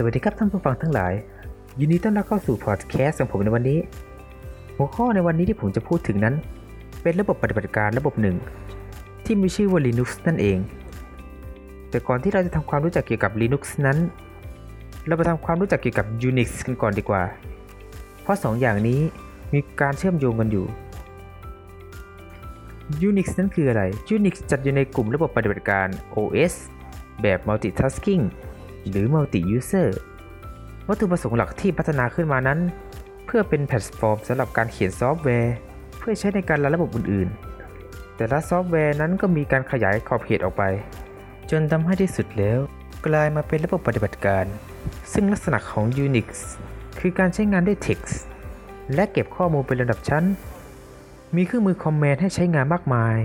[0.00, 1.12] สวัสดีครับท่านผู้ฟังทั้งหลาย
[1.80, 3.78] ยินดีต้อนรับเข้าสู่พอดแคสต์ของผมในวันนี้
[4.76, 6.34] หัวข้อในวันนี้ที่ผมจะพูดถึงนั้น
[7.02, 8.36] เป็นระบบปฏิบัติการระบบหนึ่ง
[9.24, 10.58] ที่มีชื่อว่า Linux นั่นเอง
[11.90, 13.98] แต่ก่อนที่เราจะทำความรู้จักเกี่ยวกับ Linux นั้น
[15.06, 17.22] เราไปทำความรู้จักเกี่ยวกับ Unix กันก่อนดีกว่า
[18.22, 19.00] เพราะ2อย่างนี้
[19.54, 20.66] มีการเชื่อมโยงกันอยู่
[23.08, 23.82] Unix นั้นคืออะไร
[24.14, 25.86] Unix จัดอยู่ในกลุ่มระบบปฏิบัติการ
[26.16, 26.54] OS
[27.22, 28.24] แบบ Multitasking
[28.90, 29.88] หรือ Multi-User
[30.88, 32.58] วัตถุประสงค์หลักที่พัฒนาขึ้นมานั้น
[33.26, 35.54] เพื่อเป็นแพลตฟอร์มสำหรับการเขียนซอฟต์แวร์
[35.98, 40.62] เพื่อใช้ในการ run ระบบอื่นๆ แต่ละซอฟต์แวร์นั้นก็มีการขยายขอบเขตออกไป
[41.50, 42.58] จนทำให้ที่สุดแล้ว
[43.06, 44.44] กลายมาเป็นระบบปฏิบัติการ
[45.12, 46.28] ซึ่งลักษณะของ Unix
[46.98, 48.14] คือการใช้งานด้วย text
[48.94, 50.24] และเก็บข้อมูลเป็นระดับชั้น
[51.36, 53.16] มีเครื่องมือคอมแมนด์ให้ใช้งานมากมาย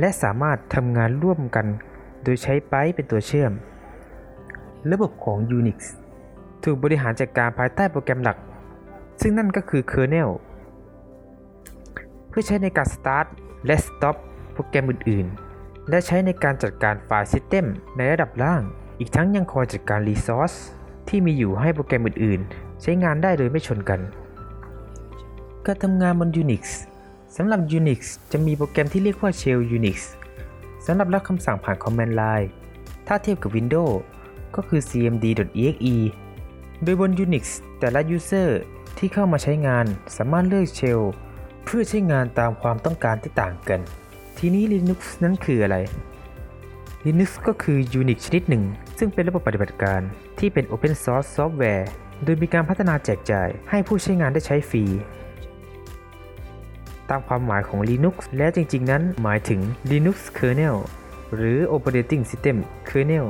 [0.00, 1.66] และสามารถทำงานร่วมกัน
[2.22, 3.52] โดยใช้ไปเป็นตัวเชื่อม
[4.90, 5.78] ระบบของ Unix
[6.64, 8.38] ถูกบริหารจัดการภายใต้โปรแกรมหลัก
[9.20, 10.30] ซึ่งนั่นก็คือ kernel
[12.28, 13.26] เพื่อใช้ในการ start
[13.66, 14.16] และ stop
[14.52, 15.26] โปรแกรมอื่น
[15.58, 17.64] ๆ และใช้ในการจัดการไฟล์ System
[17.96, 18.62] ในระดับล่าง
[18.98, 20.56] อีกทั้งยังคอยจัดการ Resource
[21.08, 24.00] ที่มีอยู่ให้โปรแกรมอื่น ๆ ใช้งานได้โดยไม่ชนกัน
[25.66, 26.62] การทำงานบน Unix
[27.36, 28.00] สำหรับ Unix
[28.32, 29.96] จะมีโปรแกรมที่เรียกว่า Shell Unix
[30.86, 32.48] สำหรับรับคำสั่งผ่าน Command Line
[33.06, 33.94] ถ้าเทียบกับ Windows
[34.56, 35.94] ก็คือ cmd.exe
[36.82, 37.44] โดยบน Unix
[37.80, 38.48] แต่ละ User
[38.98, 39.86] ที่เข้ามาใช้งาน
[40.16, 41.02] สามารถเลือก Shell
[41.64, 43.80] เพื่อใช้งานตามความต้องการที่ต่างกัน
[44.38, 45.76] ทีนี้ Linux นั้นคืออะไร
[47.06, 48.64] Linux ก็คือ Unix ชนิดหนึ่ง
[48.98, 50.00] ซึ่งเป็นระบบปฏิบัติการ
[50.38, 51.84] ที่เป็น Open Source Software
[52.24, 54.84] โดยมีการพัฒนาแจกจ่ายให้ผู้ใช้งานได้ใช้ฟรี
[57.10, 59.60] ตามความหมายของ Linux และจริงๆ นั้นหมายถึง
[59.90, 60.76] Linux Kernel
[61.34, 62.56] หรือ Operating System
[62.88, 63.26] Kernel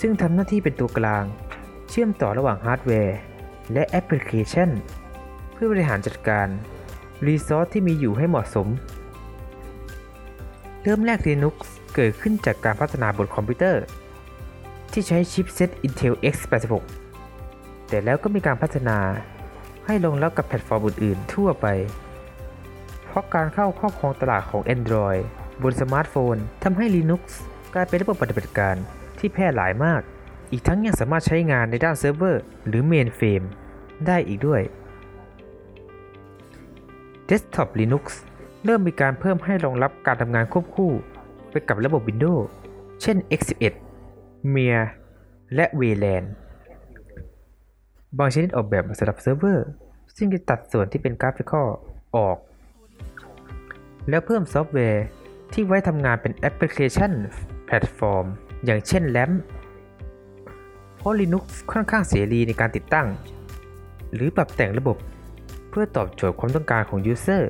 [0.00, 1.24] ซึ่งทำหน้าที่เป็นตัวกลาง
[1.88, 3.18] เชื่อมต่อระหว่างฮาร์ดแวร์
[3.72, 4.70] และแอปพลิเคชัน
[5.52, 6.48] เพื่อบริหารจัดการ
[7.26, 8.68] resource ที่มีอยู่ให้เหมาะสม
[10.82, 11.56] เริ่มแรก Linux
[11.94, 13.82] เกิดขึ้นจากการพัฒนาบนคอมพิวเตอร์
[14.92, 16.72] ที่ใช้ชิปเซ็ต Intel x86
[17.88, 18.98] แต่แล้วก็มีการพัฒนา
[19.86, 21.66] ให้รองรับกับแพลตฟอร์มอื่น ๆ ทั่วไป
[23.04, 25.20] เพราะการเข้าครอบครองตลาดของ Android
[25.62, 27.22] บนสมาร์ทโฟนทำให้ Linux
[27.74, 28.76] กลายเป็นระบบปฏิบัติการ
[29.18, 30.02] ที่แพร่หลายมาก
[30.50, 33.42] อีกทั้งยังสามารถใช้งานในด้านเซิร์ฟเวอร์หรือเมนเฟรม
[34.06, 34.62] ได้อีกด้วย
[37.28, 38.04] Desktop Linux
[38.64, 40.92] เริ่มมีการเพิ่มให้รองรับการทำงานควบคู่
[41.50, 42.42] ไปกับระบบ Windows
[43.02, 43.74] เช่น X11
[44.54, 44.80] MIA
[45.54, 46.24] และ VLAN
[48.18, 49.66] บางชนิดออกแบบมาสำหรับเซิร์ฟเวอร์
[50.16, 51.62] ซึ่งจะตัดส่วนที่เป็นกราฟิก
[52.16, 52.38] ออก
[54.08, 55.04] แล้วเพิ่มซอฟต์แวร์
[55.52, 57.12] ที่ไว้ทำงานเป็นแอปพลิเคชัน
[57.66, 58.26] แพลตฟอร์ม
[58.64, 59.34] อย่างเช่น LAMP
[60.96, 63.06] เพราะ Linux ค่อนข้างเสรีในการติดตั้ง
[64.14, 64.96] หรือปรับแต่งระบบ
[65.70, 67.42] เพื่อตอบโจทย์ความต้องการของ User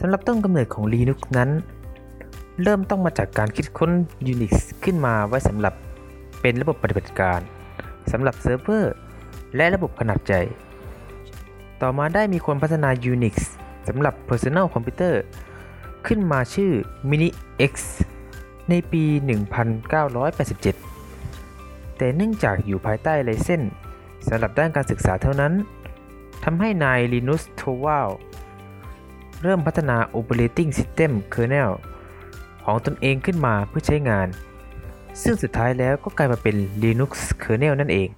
[0.00, 1.50] สำหรับต้นกำเนิดของ Linux นั้น
[2.62, 3.90] เริ่มต้องมาจากการคิดค้น
[4.32, 4.52] Unix
[4.84, 5.74] ขึ้นมาไว้สำหรับ
[6.40, 7.40] เป็นระบบปฏิบัติการ
[8.12, 8.94] สำหรับเซิร์ฟเวอร์
[9.56, 10.42] และระบบขนาดใหญ่
[11.82, 13.34] ต่อมาได้มีคนพัฒนา Unix
[13.88, 15.14] สำหรับ Personal Computer
[16.06, 16.72] ขึ้นมาชื่อ
[17.10, 17.28] Mini
[17.72, 17.74] X
[18.70, 19.04] ในปี
[21.10, 23.72] 1987 แต่เนื่องจากอยู่ภายใต้ไลเซนส์
[24.28, 25.52] สำหรับด้านการศึกษาเท่านั้น
[26.44, 28.16] ทำให้นาย Linus Torvalds
[29.42, 31.70] เริ่มพัฒนา Operating System Kernel
[32.64, 34.28] ของตนเองขึ้นมาเพื่อใช้งาน
[35.22, 37.10] ซึ่งสุดท้ายแล้วก็กลายมาเป็น Linux
[37.42, 38.08] Kernel นั่นเอง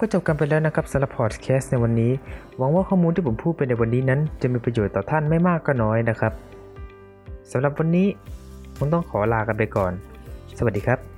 [0.00, 2.12] ก็จบกันไปแล้วนะครับสำหรับพอดแคสต์ในวันนี้
[2.56, 6.32] หวังว่าข้อมูลที่ผมพูดไปในวันนี้นั้น จะมีประโยชน์ต่อท่านไม่มากก็น้อยนะครับ
[7.52, 8.06] สำหรับวันนี้
[8.76, 9.92] ผมต้องขอลากันไปก่อน
[10.58, 11.17] สวัสดีครับ